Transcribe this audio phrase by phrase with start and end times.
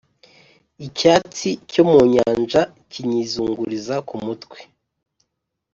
[0.85, 2.61] icyatsi cyo mu nyanja
[2.91, 4.59] kinyizinguriza ku mutwe.